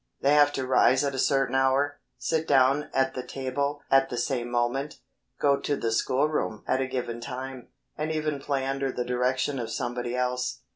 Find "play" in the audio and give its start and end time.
8.39-8.65